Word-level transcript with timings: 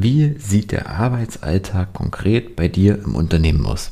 Wie 0.00 0.36
sieht 0.38 0.70
der 0.70 0.90
Arbeitsalltag 0.90 1.92
konkret 1.92 2.54
bei 2.54 2.68
dir 2.68 3.02
im 3.02 3.16
Unternehmen 3.16 3.66
aus? 3.66 3.90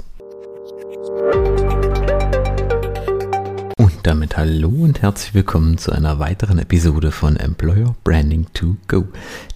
Und 3.77 3.93
damit 4.05 4.37
hallo 4.37 4.69
und 4.69 5.03
herzlich 5.03 5.35
willkommen 5.35 5.79
zu 5.79 5.91
einer 5.91 6.21
weiteren 6.21 6.61
Episode 6.61 7.11
von 7.11 7.35
Employer 7.35 7.97
Branding 8.05 8.47
to 8.55 8.77
Go, 8.87 9.09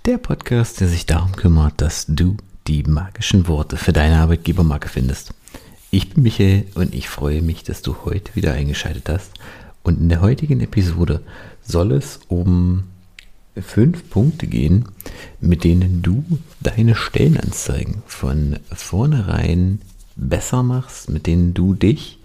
der 0.07 0.19
Podcast, 0.19 0.81
der 0.81 0.89
sich 0.89 1.07
darum 1.07 1.37
kümmert, 1.37 1.81
dass 1.81 2.07
du 2.09 2.37
die 2.67 2.83
magischen 2.83 3.47
Worte 3.47 3.77
für 3.77 3.93
deine 3.93 4.19
Arbeitgebermarke 4.19 4.89
findest. 4.89 5.33
Ich 5.93 6.11
bin 6.13 6.25
Michael 6.25 6.67
und 6.75 6.97
ich 6.97 7.09
freue 7.09 7.43
mich, 7.43 7.63
dass 7.63 7.83
du 7.83 7.95
heute 8.05 8.35
wieder 8.35 8.55
eingeschaltet 8.55 9.09
hast. 9.09 9.35
Und 9.85 10.01
in 10.01 10.09
der 10.09 10.21
heutigen 10.21 10.61
Episode 10.61 11.21
soll 11.63 11.93
es 11.93 12.19
um 12.27 12.89
fünf 13.57 14.09
Punkte 14.11 14.47
gehen, 14.47 14.87
mit 15.41 15.65
denen 15.65 16.03
du 16.03 16.25
deine 16.61 16.95
Stellenanzeigen 16.95 18.03
von 18.07 18.59
vornherein 18.73 19.81
besser 20.17 20.63
machst, 20.63 21.11
mit 21.11 21.27
denen 21.27 21.55
du 21.55 21.75
dich 21.75 22.19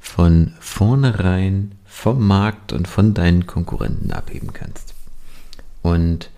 von 0.00 0.52
vornherein 0.60 1.72
vom 1.86 2.26
Markt 2.26 2.72
und 2.72 2.86
von 2.86 3.14
deinen 3.14 3.46
Konkurrenten 3.46 4.12
abheben 4.12 4.52
kannst. 4.52 4.94
Und 5.82 6.30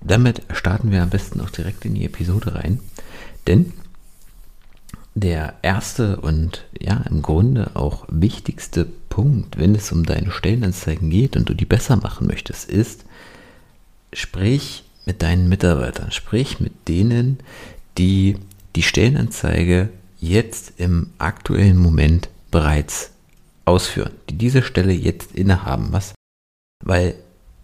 damit 0.00 0.42
starten 0.52 0.92
wir 0.92 1.02
am 1.02 1.10
besten 1.10 1.40
auch 1.40 1.50
direkt 1.50 1.84
in 1.84 1.94
die 1.94 2.04
Episode 2.04 2.54
rein, 2.54 2.80
denn 3.46 3.72
der 5.14 5.54
erste 5.62 6.20
und 6.20 6.66
ja 6.78 7.02
im 7.10 7.22
Grunde 7.22 7.72
auch 7.74 8.06
wichtigste 8.08 8.86
Punkt, 9.08 9.58
wenn 9.58 9.74
es 9.74 9.90
um 9.90 10.04
deine 10.04 10.30
Stellenanzeigen 10.30 11.10
geht 11.10 11.36
und 11.36 11.48
du 11.48 11.54
die 11.54 11.64
besser 11.64 11.96
machen 11.96 12.28
möchtest, 12.28 12.70
ist, 12.70 13.04
sprich 14.12 14.84
mit 15.06 15.22
deinen 15.22 15.48
Mitarbeitern, 15.48 16.10
sprich 16.10 16.60
mit 16.60 16.88
denen, 16.88 17.38
die 17.96 18.36
die 18.76 18.82
Stellenanzeige 18.82 19.88
jetzt 20.20 20.74
im 20.78 21.10
aktuellen 21.18 21.78
Moment 21.78 22.28
bereits 22.50 23.12
ausführen, 23.64 24.12
die 24.28 24.38
diese 24.38 24.62
Stelle 24.62 24.92
jetzt 24.92 25.32
innehaben. 25.32 25.88
Was? 25.92 26.14
Weil 26.84 27.14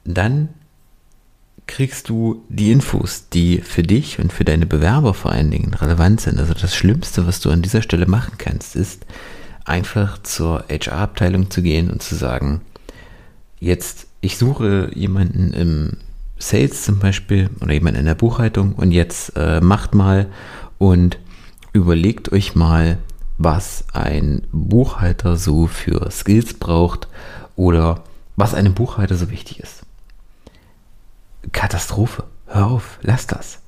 dann 0.05 0.49
kriegst 1.67 2.09
du 2.09 2.45
die 2.49 2.73
Infos, 2.73 3.29
die 3.31 3.59
für 3.61 3.83
dich 3.83 4.19
und 4.19 4.33
für 4.33 4.45
deine 4.45 4.67
Bewerber 4.67 5.15
vor 5.15 5.33
allen 5.33 5.51
Dingen 5.51 5.73
relevant 5.73 6.21
sind. 6.21 6.39
Also 6.39 6.53
das 6.53 6.75
Schlimmste, 6.75 7.27
was 7.27 7.41
du 7.41 7.51
an 7.51 7.63
dieser 7.63 7.83
Stelle 7.83 8.07
machen 8.07 8.35
kannst, 8.37 8.77
ist 8.77 9.07
einfach 9.65 10.23
zur 10.23 10.65
HR-Abteilung 10.69 11.51
zu 11.51 11.63
gehen 11.63 11.91
und 11.91 12.03
zu 12.03 12.15
sagen, 12.15 12.61
jetzt, 13.61 14.07
ich 14.21 14.37
suche 14.37 14.91
jemanden 14.95 15.53
im 15.55 15.97
Sales 16.39 16.83
zum 16.83 16.99
Beispiel 16.99 17.51
oder 17.61 17.73
jemand 17.73 17.97
in 17.97 18.05
der 18.05 18.15
Buchhaltung 18.15 18.75
und 18.75 18.91
jetzt 18.93 19.37
äh, 19.37 19.61
macht 19.61 19.95
mal 19.95 20.27
und 20.79 21.19
überlegt 21.73 22.33
euch 22.33 22.55
mal, 22.55 22.99
was 23.39 23.85
ein 23.93 24.47
Buchhalter 24.53 25.37
so 25.37 25.67
für 25.67 26.11
Skills 26.11 26.55
braucht 26.55 27.09
oder 27.57 28.05
was 28.37 28.55
einem 28.55 28.75
Buchhalter 28.75 29.17
so 29.17 29.31
wichtig 29.31 29.61
ist. 29.61 29.83
Katastrophe. 31.53 32.25
Hör 32.47 32.67
auf, 32.67 32.99
lass 33.03 33.27
das. 33.27 33.61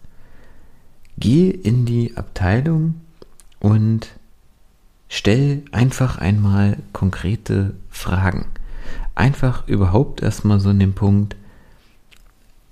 Geh 1.18 1.50
in 1.50 1.86
die 1.86 2.16
Abteilung 2.16 3.00
und 3.58 4.08
stell 5.08 5.62
einfach 5.72 6.18
einmal 6.18 6.78
konkrete 6.92 7.74
Fragen. 7.90 8.46
Einfach 9.14 9.66
überhaupt 9.66 10.22
erstmal 10.22 10.60
so 10.60 10.70
in 10.70 10.78
den 10.78 10.92
Punkt, 10.92 11.36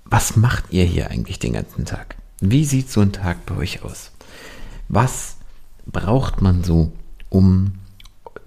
was 0.05 0.35
macht 0.35 0.65
ihr 0.71 0.85
hier 0.85 1.09
eigentlich 1.09 1.39
den 1.39 1.53
ganzen 1.53 1.85
Tag? 1.85 2.15
Wie 2.39 2.65
sieht 2.65 2.89
so 2.89 3.01
ein 3.01 3.11
Tag 3.11 3.45
bei 3.45 3.57
euch 3.57 3.83
aus? 3.83 4.11
Was 4.87 5.37
braucht 5.85 6.41
man 6.41 6.63
so, 6.63 6.91
um 7.29 7.73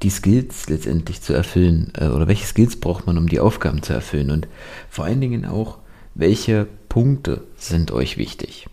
die 0.02 0.10
Skills 0.10 0.68
letztendlich 0.68 1.20
zu 1.20 1.32
erfüllen? 1.32 1.92
Äh, 1.94 2.08
oder 2.08 2.28
welche 2.28 2.46
Skills 2.46 2.78
braucht 2.78 3.06
man, 3.06 3.18
um 3.18 3.28
die 3.28 3.40
Aufgaben 3.40 3.82
zu 3.82 3.92
erfüllen? 3.92 4.30
Und 4.30 4.46
vor 4.88 5.04
allen 5.04 5.20
Dingen 5.20 5.44
auch, 5.44 5.78
welche 6.14 6.66
Punkte 6.88 7.42
sind 7.56 7.90
euch 7.90 8.16
wichtig? 8.16 8.68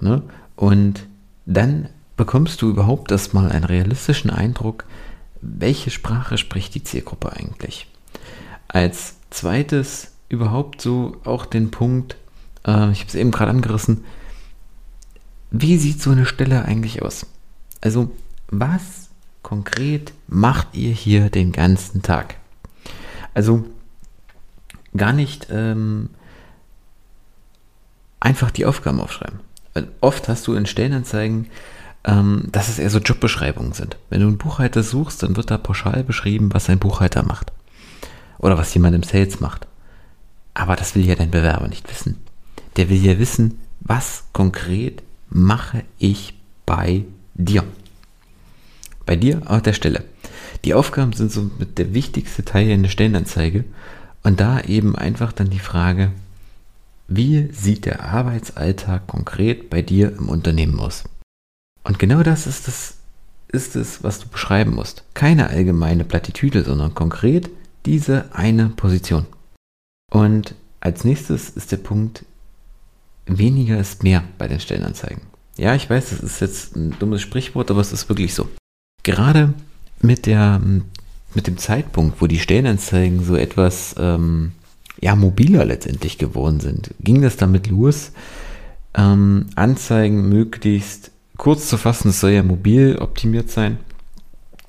Ne? 0.00 0.22
Und 0.56 1.06
dann 1.46 1.88
bekommst 2.16 2.60
du 2.60 2.68
überhaupt 2.68 3.10
erstmal 3.10 3.50
einen 3.50 3.64
realistischen 3.64 4.30
Eindruck, 4.30 4.84
welche 5.40 5.90
Sprache 5.90 6.36
spricht 6.36 6.74
die 6.74 6.84
Zielgruppe 6.84 7.32
eigentlich. 7.32 7.86
Als 8.68 9.14
zweites 9.30 10.12
überhaupt 10.28 10.80
so 10.80 11.16
auch 11.24 11.46
den 11.46 11.70
Punkt, 11.70 12.16
äh, 12.66 12.90
ich 12.90 13.00
habe 13.00 13.08
es 13.08 13.14
eben 13.14 13.30
gerade 13.30 13.50
angerissen, 13.50 14.04
wie 15.50 15.78
sieht 15.78 16.00
so 16.00 16.10
eine 16.10 16.26
Stelle 16.26 16.64
eigentlich 16.64 17.02
aus? 17.02 17.26
Also, 17.80 18.10
was 18.48 19.08
konkret 19.42 20.12
macht 20.28 20.68
ihr 20.74 20.92
hier 20.92 21.30
den 21.30 21.52
ganzen 21.52 22.02
Tag? 22.02 22.36
Also, 23.34 23.64
gar 24.96 25.12
nicht 25.12 25.48
ähm, 25.50 26.10
einfach 28.20 28.50
die 28.50 28.66
Aufgaben 28.66 29.00
aufschreiben. 29.00 29.40
Weil 29.74 29.88
oft 30.00 30.28
hast 30.28 30.46
du 30.46 30.54
in 30.54 30.66
Stellenanzeigen, 30.66 31.48
ähm, 32.04 32.48
dass 32.50 32.68
es 32.68 32.78
eher 32.78 32.90
so 32.90 32.98
Jobbeschreibungen 32.98 33.72
sind. 33.72 33.96
Wenn 34.08 34.20
du 34.20 34.26
einen 34.26 34.38
Buchhalter 34.38 34.82
suchst, 34.82 35.22
dann 35.22 35.36
wird 35.36 35.50
da 35.50 35.58
pauschal 35.58 36.04
beschrieben, 36.04 36.52
was 36.52 36.68
ein 36.68 36.78
Buchhalter 36.78 37.22
macht. 37.22 37.52
Oder 38.38 38.56
was 38.56 38.72
jemand 38.74 38.94
im 38.94 39.02
Sales 39.02 39.40
macht. 39.40 39.66
Aber 40.54 40.76
das 40.76 40.94
will 40.94 41.04
ja 41.04 41.14
dein 41.14 41.30
Bewerber 41.30 41.68
nicht 41.68 41.90
wissen. 41.90 42.16
Der 42.76 42.88
will 42.88 43.04
ja 43.04 43.18
wissen, 43.18 43.58
was 43.80 44.24
konkret 44.32 45.02
mache 45.28 45.84
ich 45.98 46.34
bei 46.66 47.04
dir. 47.34 47.64
Bei 49.06 49.16
dir 49.16 49.42
auf 49.46 49.62
der 49.62 49.72
Stelle. 49.72 50.04
Die 50.64 50.74
Aufgaben 50.74 51.12
sind 51.12 51.32
so 51.32 51.50
mit 51.58 51.78
der 51.78 51.94
wichtigste 51.94 52.44
Teil 52.44 52.68
in 52.68 52.82
der 52.82 52.90
Stellenanzeige. 52.90 53.64
Und 54.22 54.40
da 54.40 54.60
eben 54.60 54.96
einfach 54.96 55.32
dann 55.32 55.48
die 55.48 55.58
Frage, 55.58 56.12
wie 57.08 57.50
sieht 57.52 57.86
der 57.86 58.04
Arbeitsalltag 58.04 59.06
konkret 59.06 59.70
bei 59.70 59.82
dir 59.82 60.14
im 60.16 60.28
Unternehmen 60.28 60.78
aus? 60.78 61.04
Und 61.82 61.98
genau 61.98 62.22
das 62.22 62.46
ist 62.46 62.68
es, 62.68 62.98
ist 63.48 63.74
es, 63.74 64.04
was 64.04 64.20
du 64.20 64.28
beschreiben 64.28 64.74
musst. 64.74 65.04
Keine 65.14 65.48
allgemeine 65.48 66.04
Plattitüde, 66.04 66.62
sondern 66.62 66.94
konkret 66.94 67.50
diese 67.86 68.34
eine 68.34 68.68
Position. 68.68 69.26
Und 70.12 70.54
als 70.80 71.04
nächstes 71.04 71.50
ist 71.50 71.72
der 71.72 71.78
Punkt, 71.78 72.24
weniger 73.38 73.78
ist 73.78 74.02
mehr 74.02 74.24
bei 74.38 74.48
den 74.48 74.60
Stellenanzeigen. 74.60 75.22
Ja, 75.56 75.74
ich 75.74 75.90
weiß, 75.90 76.10
das 76.10 76.20
ist 76.20 76.40
jetzt 76.40 76.76
ein 76.76 76.94
dummes 76.98 77.20
Sprichwort, 77.20 77.70
aber 77.70 77.80
es 77.80 77.92
ist 77.92 78.08
wirklich 78.08 78.34
so. 78.34 78.48
Gerade 79.02 79.52
mit, 80.00 80.26
der, 80.26 80.60
mit 81.34 81.46
dem 81.46 81.58
Zeitpunkt, 81.58 82.20
wo 82.20 82.26
die 82.26 82.38
Stellenanzeigen 82.38 83.24
so 83.24 83.36
etwas 83.36 83.94
ähm, 83.98 84.52
ja, 85.00 85.14
mobiler 85.16 85.64
letztendlich 85.64 86.18
geworden 86.18 86.60
sind, 86.60 86.94
ging 87.00 87.22
das 87.22 87.36
damit 87.36 87.68
los, 87.68 88.12
ähm, 88.94 89.46
Anzeigen 89.54 90.28
möglichst 90.28 91.10
kurz 91.36 91.68
zu 91.68 91.78
fassen, 91.78 92.10
es 92.10 92.20
soll 92.20 92.32
ja 92.32 92.42
mobil 92.42 92.98
optimiert 92.98 93.50
sein. 93.50 93.78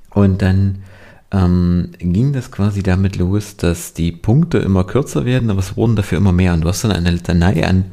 Und 0.10 0.42
dann 0.42 0.84
ähm, 1.32 1.92
ging 2.00 2.34
das 2.34 2.52
quasi 2.52 2.84
damit 2.84 3.16
los, 3.18 3.58
dass 3.58 3.94
die 3.94 4.12
Punkte 4.12 4.60
immer 4.60 4.84
kürzer 4.84 5.26
werden, 5.26 5.50
aber 5.50 5.60
es 5.60 5.78
wurden 5.78 5.96
dafür 5.96 6.18
immer 6.18 6.32
mehr. 6.32 6.54
Und 6.54 6.62
du 6.62 6.68
hast 6.68 6.84
dann 6.84 6.92
eine 6.92 7.12
Litanei 7.12 7.66
an 7.66 7.86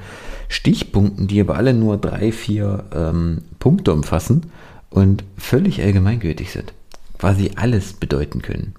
Stichpunkten, 0.49 1.27
die 1.27 1.41
aber 1.41 1.57
alle 1.57 1.75
nur 1.75 1.99
drei, 1.99 2.33
vier 2.33 2.85
ähm, 2.93 3.43
Punkte 3.59 3.93
umfassen 3.93 4.51
und 4.91 5.25
völlig 5.37 5.83
allgemeingültig 5.83 6.51
sind. 6.51 6.73
Quasi 7.19 7.53
alles 7.57 7.93
bedeuten 7.93 8.43
können. 8.43 8.75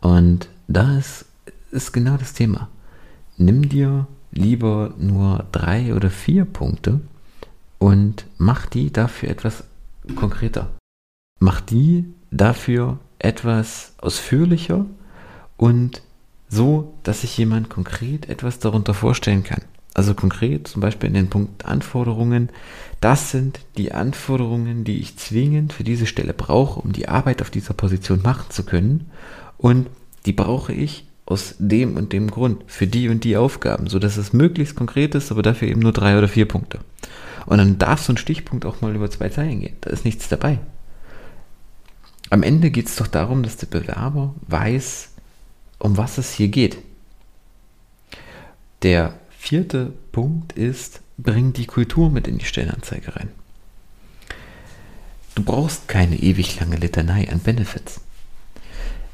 Und 0.00 0.48
da 0.66 0.98
ist, 0.98 1.26
ist 1.70 1.92
genau 1.92 2.16
das 2.16 2.32
Thema. 2.32 2.68
Nimm 3.36 3.68
dir 3.68 4.06
lieber 4.32 4.94
nur 4.98 5.46
drei 5.52 5.94
oder 5.94 6.10
vier 6.10 6.44
Punkte 6.44 7.00
und 7.78 8.26
mach 8.38 8.66
die 8.66 8.92
dafür 8.92 9.28
etwas 9.30 9.64
konkreter. 10.16 10.70
Mach 11.38 11.60
die 11.60 12.04
dafür 12.30 12.98
etwas 13.18 13.94
ausführlicher 13.98 14.86
und 15.56 16.02
so, 16.48 16.94
dass 17.02 17.20
sich 17.20 17.36
jemand 17.38 17.68
konkret 17.68 18.28
etwas 18.28 18.58
darunter 18.58 18.94
vorstellen 18.94 19.44
kann. 19.44 19.62
Also 19.94 20.14
konkret 20.14 20.68
zum 20.68 20.80
Beispiel 20.80 21.08
in 21.08 21.14
den 21.14 21.30
Punkt 21.30 21.64
Anforderungen. 21.64 22.50
Das 23.00 23.30
sind 23.30 23.60
die 23.76 23.92
Anforderungen, 23.92 24.84
die 24.84 25.00
ich 25.00 25.16
zwingend 25.16 25.72
für 25.72 25.84
diese 25.84 26.06
Stelle 26.06 26.32
brauche, 26.32 26.80
um 26.80 26.92
die 26.92 27.08
Arbeit 27.08 27.42
auf 27.42 27.50
dieser 27.50 27.74
Position 27.74 28.22
machen 28.22 28.50
zu 28.50 28.62
können. 28.62 29.10
Und 29.58 29.88
die 30.26 30.32
brauche 30.32 30.72
ich 30.72 31.06
aus 31.26 31.54
dem 31.58 31.96
und 31.96 32.12
dem 32.12 32.30
Grund 32.30 32.62
für 32.66 32.86
die 32.86 33.08
und 33.08 33.24
die 33.24 33.36
Aufgaben, 33.36 33.88
so 33.88 33.98
dass 33.98 34.16
es 34.16 34.32
möglichst 34.32 34.74
konkret 34.74 35.14
ist, 35.14 35.30
aber 35.30 35.42
dafür 35.42 35.68
eben 35.68 35.80
nur 35.80 35.92
drei 35.92 36.18
oder 36.18 36.28
vier 36.28 36.46
Punkte. 36.46 36.80
Und 37.46 37.58
dann 37.58 37.78
darf 37.78 38.02
so 38.02 38.12
ein 38.12 38.16
Stichpunkt 38.16 38.66
auch 38.66 38.80
mal 38.80 38.94
über 38.94 39.10
zwei 39.10 39.28
Zeilen 39.28 39.60
gehen. 39.60 39.76
Da 39.80 39.90
ist 39.90 40.04
nichts 40.04 40.28
dabei. 40.28 40.58
Am 42.30 42.42
Ende 42.42 42.70
geht 42.70 42.86
es 42.86 42.96
doch 42.96 43.06
darum, 43.06 43.42
dass 43.42 43.56
der 43.56 43.66
Bewerber 43.66 44.34
weiß, 44.46 45.10
um 45.78 45.96
was 45.96 46.18
es 46.18 46.32
hier 46.32 46.48
geht. 46.48 46.78
Der 48.82 49.14
vierte 49.40 49.94
Punkt 50.12 50.52
ist, 50.52 51.00
bring 51.16 51.54
die 51.54 51.64
Kultur 51.64 52.10
mit 52.10 52.28
in 52.28 52.36
die 52.36 52.44
Stellenanzeige 52.44 53.16
rein. 53.16 53.30
Du 55.34 55.42
brauchst 55.42 55.88
keine 55.88 56.16
ewig 56.16 56.60
lange 56.60 56.76
Litanei 56.76 57.26
an 57.30 57.40
Benefits. 57.40 58.02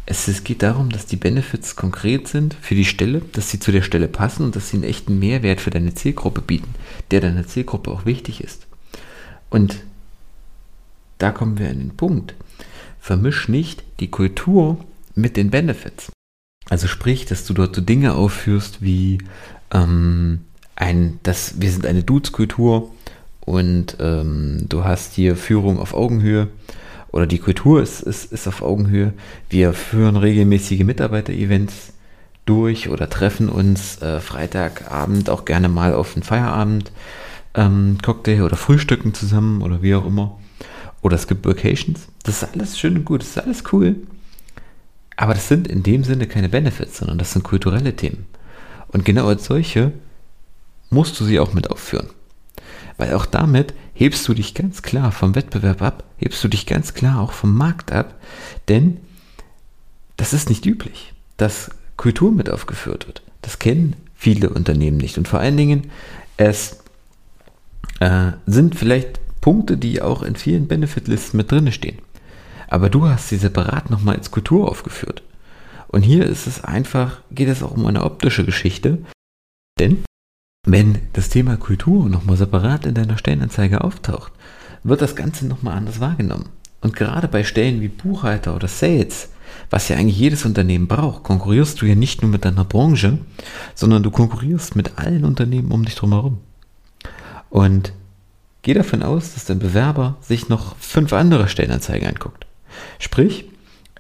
Es, 0.04 0.26
es, 0.26 0.42
geht 0.42 0.64
darum, 0.64 0.90
dass 0.90 1.06
die 1.06 1.16
Benefits 1.16 1.76
konkret 1.76 2.26
sind 2.26 2.54
für 2.60 2.74
die 2.74 2.84
Stelle, 2.84 3.22
dass 3.32 3.50
sie 3.50 3.60
zu 3.60 3.70
der 3.70 3.82
Stelle 3.82 4.08
passen 4.08 4.44
und 4.44 4.56
dass 4.56 4.70
sie 4.70 4.78
einen 4.78 4.84
echten 4.84 5.18
Mehrwert 5.18 5.60
für 5.60 5.70
deine 5.70 5.94
Zielgruppe 5.94 6.42
bieten, 6.42 6.74
der 7.12 7.20
deiner 7.20 7.46
Zielgruppe 7.46 7.92
auch 7.92 8.04
wichtig 8.04 8.42
ist. 8.42 8.66
Und 9.48 9.78
da 11.18 11.30
kommen 11.30 11.58
wir 11.58 11.70
an 11.70 11.78
den 11.78 11.96
Punkt. 11.96 12.34
Vermisch 13.00 13.48
nicht 13.48 13.84
die 14.00 14.10
Kultur 14.10 14.84
mit 15.14 15.36
den 15.36 15.50
Benefits. 15.50 16.10
Also 16.68 16.88
sprich, 16.88 17.26
dass 17.26 17.44
du 17.44 17.54
dort 17.54 17.74
so 17.74 17.80
Dinge 17.80 18.14
aufführst 18.14 18.82
wie 18.82 19.18
ähm, 19.72 20.40
ein, 20.74 21.18
dass 21.22 21.60
wir 21.60 21.70
sind 21.70 21.86
eine 21.86 22.02
Dudes-Kultur 22.02 22.90
und 23.40 23.96
ähm, 24.00 24.66
du 24.68 24.84
hast 24.84 25.14
hier 25.14 25.36
Führung 25.36 25.78
auf 25.78 25.94
Augenhöhe 25.94 26.48
oder 27.12 27.26
die 27.26 27.38
Kultur 27.38 27.82
ist, 27.82 28.00
ist, 28.02 28.32
ist 28.32 28.48
auf 28.48 28.62
Augenhöhe. 28.62 29.12
Wir 29.48 29.72
führen 29.72 30.16
regelmäßige 30.16 30.80
Mitarbeiter-Events 30.80 31.92
durch 32.44 32.88
oder 32.88 33.08
treffen 33.08 33.48
uns 33.48 34.02
äh, 34.02 34.20
Freitagabend 34.20 35.30
auch 35.30 35.44
gerne 35.44 35.68
mal 35.68 35.94
auf 35.94 36.14
einen 36.14 36.24
Feierabend, 36.24 36.92
ähm, 37.54 37.98
Cocktail 38.02 38.42
oder 38.42 38.56
Frühstücken 38.56 39.14
zusammen 39.14 39.62
oder 39.62 39.82
wie 39.82 39.94
auch 39.94 40.06
immer. 40.06 40.38
Oder 41.00 41.16
es 41.16 41.28
gibt 41.28 41.46
Vacations. 41.46 42.08
Das 42.24 42.42
ist 42.42 42.52
alles 42.52 42.78
schön 42.78 42.96
und 42.96 43.04
gut, 43.04 43.22
das 43.22 43.28
ist 43.28 43.38
alles 43.38 43.64
cool. 43.72 43.96
Aber 45.16 45.34
das 45.34 45.48
sind 45.48 45.66
in 45.66 45.82
dem 45.82 46.04
Sinne 46.04 46.26
keine 46.26 46.48
Benefits, 46.48 46.98
sondern 46.98 47.18
das 47.18 47.32
sind 47.32 47.42
kulturelle 47.42 47.96
Themen. 47.96 48.26
Und 48.88 49.04
genau 49.04 49.26
als 49.28 49.46
solche 49.46 49.92
musst 50.90 51.18
du 51.18 51.24
sie 51.24 51.40
auch 51.40 51.52
mit 51.52 51.70
aufführen. 51.70 52.08
Weil 52.98 53.14
auch 53.14 53.26
damit 53.26 53.74
hebst 53.94 54.26
du 54.28 54.34
dich 54.34 54.54
ganz 54.54 54.82
klar 54.82 55.12
vom 55.12 55.34
Wettbewerb 55.34 55.82
ab, 55.82 56.04
hebst 56.18 56.42
du 56.44 56.48
dich 56.48 56.66
ganz 56.66 56.94
klar 56.94 57.20
auch 57.20 57.32
vom 57.32 57.54
Markt 57.54 57.92
ab, 57.92 58.14
denn 58.68 58.98
das 60.16 60.32
ist 60.32 60.48
nicht 60.48 60.64
üblich, 60.64 61.12
dass 61.36 61.70
Kultur 61.96 62.32
mit 62.32 62.48
aufgeführt 62.48 63.06
wird. 63.06 63.22
Das 63.42 63.58
kennen 63.58 63.96
viele 64.14 64.50
Unternehmen 64.50 64.96
nicht. 64.96 65.18
Und 65.18 65.28
vor 65.28 65.40
allen 65.40 65.56
Dingen, 65.56 65.90
es 66.36 66.78
äh, 68.00 68.32
sind 68.46 68.74
vielleicht 68.74 69.20
Punkte, 69.40 69.76
die 69.76 70.02
auch 70.02 70.22
in 70.22 70.36
vielen 70.36 70.66
Benefit-Listen 70.66 71.36
mit 71.36 71.50
drin 71.50 71.70
stehen. 71.70 71.98
Aber 72.68 72.90
du 72.90 73.06
hast 73.06 73.28
sie 73.28 73.36
separat 73.36 73.90
nochmal 73.90 74.16
als 74.16 74.30
Kultur 74.30 74.68
aufgeführt. 74.68 75.22
Und 75.88 76.02
hier 76.02 76.26
ist 76.26 76.46
es 76.46 76.64
einfach, 76.64 77.20
geht 77.30 77.48
es 77.48 77.62
auch 77.62 77.72
um 77.72 77.86
eine 77.86 78.04
optische 78.04 78.44
Geschichte. 78.44 78.98
Denn 79.78 80.04
wenn 80.66 80.98
das 81.12 81.28
Thema 81.28 81.56
Kultur 81.56 82.08
nochmal 82.08 82.36
separat 82.36 82.86
in 82.86 82.94
deiner 82.94 83.18
Stellenanzeige 83.18 83.84
auftaucht, 83.84 84.32
wird 84.82 85.00
das 85.00 85.14
Ganze 85.16 85.46
nochmal 85.46 85.76
anders 85.76 86.00
wahrgenommen. 86.00 86.48
Und 86.80 86.96
gerade 86.96 87.28
bei 87.28 87.44
Stellen 87.44 87.80
wie 87.80 87.88
Buchhalter 87.88 88.54
oder 88.54 88.68
Sales, 88.68 89.30
was 89.70 89.88
ja 89.88 89.96
eigentlich 89.96 90.18
jedes 90.18 90.44
Unternehmen 90.44 90.88
braucht, 90.88 91.22
konkurrierst 91.22 91.80
du 91.80 91.86
ja 91.86 91.94
nicht 91.94 92.22
nur 92.22 92.30
mit 92.30 92.44
deiner 92.44 92.64
Branche, 92.64 93.18
sondern 93.74 94.02
du 94.02 94.10
konkurrierst 94.10 94.76
mit 94.76 94.98
allen 94.98 95.24
Unternehmen 95.24 95.72
um 95.72 95.84
dich 95.84 95.94
drumherum. 95.94 96.38
Und 97.48 97.92
geh 98.62 98.74
davon 98.74 99.02
aus, 99.02 99.34
dass 99.34 99.44
dein 99.44 99.58
Bewerber 99.58 100.16
sich 100.20 100.48
noch 100.48 100.76
fünf 100.76 101.12
andere 101.12 101.48
Stellenanzeigen 101.48 102.08
anguckt. 102.08 102.45
Sprich, 102.98 103.50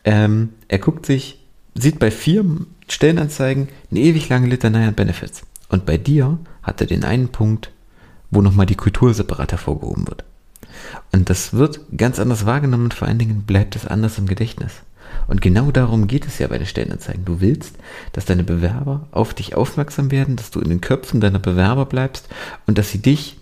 ähm, 0.04 0.50
er 0.68 0.78
guckt 0.78 1.06
sich, 1.06 1.44
sieht 1.74 1.98
bei 1.98 2.10
vier 2.10 2.44
Stellenanzeigen 2.88 3.68
eine 3.90 4.00
ewig 4.00 4.28
lange 4.28 4.48
Litanei 4.48 4.86
an 4.86 4.94
Benefits. 4.94 5.42
Und 5.68 5.86
bei 5.86 5.98
dir 5.98 6.38
hat 6.62 6.80
er 6.80 6.86
den 6.86 7.04
einen 7.04 7.28
Punkt, 7.28 7.70
wo 8.30 8.40
nochmal 8.40 8.66
die 8.66 8.76
Kultur 8.76 9.14
separat 9.14 9.52
hervorgehoben 9.52 10.06
wird. 10.06 10.24
Und 11.12 11.30
das 11.30 11.54
wird 11.54 11.80
ganz 11.96 12.18
anders 12.18 12.46
wahrgenommen 12.46 12.84
und 12.84 12.94
vor 12.94 13.08
allen 13.08 13.18
Dingen 13.18 13.42
bleibt 13.42 13.76
es 13.76 13.86
anders 13.86 14.18
im 14.18 14.26
Gedächtnis. 14.26 14.72
Und 15.28 15.40
genau 15.40 15.70
darum 15.70 16.06
geht 16.06 16.26
es 16.26 16.38
ja 16.38 16.46
bei 16.48 16.58
den 16.58 16.66
Stellenanzeigen. 16.66 17.24
Du 17.24 17.40
willst, 17.40 17.76
dass 18.12 18.24
deine 18.24 18.44
Bewerber 18.44 19.08
auf 19.10 19.34
dich 19.34 19.54
aufmerksam 19.54 20.10
werden, 20.10 20.36
dass 20.36 20.50
du 20.50 20.60
in 20.60 20.68
den 20.68 20.80
Köpfen 20.80 21.20
deiner 21.20 21.38
Bewerber 21.38 21.86
bleibst 21.86 22.28
und 22.66 22.78
dass 22.78 22.90
sie 22.90 23.02
dich 23.02 23.38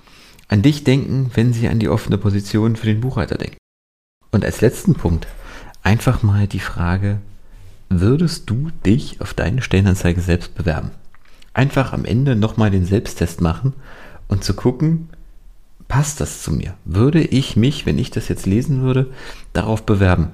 an 0.49 0.63
dich 0.63 0.85
denken, 0.85 1.31
wenn 1.35 1.53
sie 1.53 1.69
an 1.69 1.79
die 1.79 1.89
offene 1.89 2.19
Position 2.19 2.77
für 2.77 2.87
den 2.87 3.01
Buchhalter 3.01 3.37
denken. 3.37 3.57
Und 4.35 4.45
als 4.45 4.61
letzten 4.61 4.95
Punkt 4.95 5.27
einfach 5.83 6.23
mal 6.23 6.47
die 6.47 6.61
Frage, 6.61 7.19
würdest 7.89 8.51
du 8.51 8.71
dich 8.85 9.21
auf 9.21 9.33
deine 9.33 9.63
Stellenanzeige 9.63 10.21
selbst 10.21 10.55
bewerben? 10.55 10.91
einfach 11.55 11.93
am 11.93 12.05
Ende 12.05 12.37
nochmal 12.37 12.71
den 12.71 12.85
Selbsttest 12.85 13.41
machen 13.41 13.73
und 14.29 14.45
zu 14.45 14.55
gucken, 14.55 15.09
passt 15.89 16.21
das 16.21 16.43
zu 16.43 16.53
mir? 16.53 16.75
Würde 16.85 17.23
ich 17.23 17.57
mich, 17.57 17.87
wenn 17.87 17.99
ich 17.99 18.11
das 18.11 18.29
jetzt 18.29 18.45
lesen 18.45 18.83
würde, 18.83 19.11
darauf 19.53 19.87
bewerben? 19.87 20.33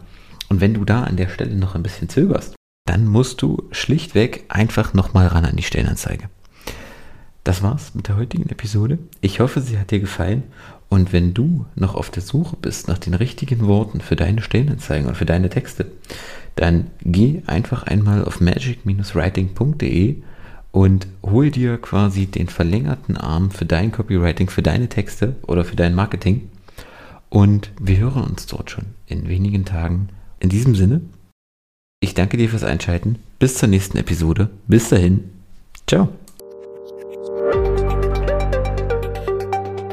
Und 0.49 0.61
wenn 0.61 0.75
du 0.75 0.85
da 0.85 1.05
an 1.05 1.17
der 1.17 1.29
Stelle 1.29 1.55
noch 1.55 1.75
ein 1.75 1.83
bisschen 1.83 2.09
zögerst, 2.09 2.55
dann 2.87 3.07
musst 3.07 3.41
du 3.43 3.69
schlichtweg 3.71 4.47
einfach 4.49 4.95
nochmal 4.95 5.29
ran 5.29 5.45
an 5.45 5.57
die 5.57 5.63
Stellenanzeige. 5.63 6.29
Das 7.45 7.63
war's 7.63 7.95
mit 7.95 8.09
der 8.09 8.17
heutigen 8.17 8.49
Episode. 8.51 8.99
Ich 9.21 9.41
hoffe, 9.41 9.61
sie 9.61 9.79
hat 9.79 9.91
dir 9.91 10.01
gefallen. 10.01 10.43
Und 10.89 11.13
wenn 11.13 11.35
du 11.35 11.67
noch 11.77 11.95
auf 11.95 12.11
der 12.11 12.23
Suche 12.23 12.57
bist 12.57 12.89
nach 12.89 12.99
den 12.99 13.15
richtigen 13.15 13.67
Worten 13.67 14.01
für 14.01 14.17
deine 14.17 14.43
Stellenanzeigen 14.43 15.09
und 15.09 15.17
für 15.17 15.25
deine 15.25 15.49
Texte, 15.49 15.87
dann 16.57 16.89
geh 17.03 17.43
einfach 17.47 17.85
einmal 17.85 18.25
auf 18.25 18.41
magic-writing.de 18.41 20.17
und 20.73 21.07
hol 21.23 21.51
dir 21.51 21.79
quasi 21.79 22.27
den 22.27 22.49
verlängerten 22.49 23.17
Arm 23.17 23.51
für 23.51 23.65
dein 23.65 23.93
Copywriting, 23.93 24.51
für 24.51 24.63
deine 24.63 24.89
Texte 24.89 25.37
oder 25.47 25.65
für 25.65 25.77
dein 25.77 25.95
Marketing. 25.95 26.51
Und 27.29 27.71
wir 27.81 27.99
hören 27.99 28.25
uns 28.25 28.47
dort 28.47 28.71
schon 28.71 28.87
in 29.07 29.29
wenigen 29.29 29.65
Tagen. 29.65 30.09
In 30.41 30.49
diesem 30.49 30.75
Sinne, 30.75 31.01
ich 32.01 32.15
danke 32.15 32.37
dir 32.37 32.49
fürs 32.49 32.65
Einschalten. 32.65 33.21
Bis 33.39 33.55
zur 33.55 33.69
nächsten 33.69 33.99
Episode. 33.99 34.51
Bis 34.67 34.89
dahin. 34.89 35.31
Ciao. 35.87 36.09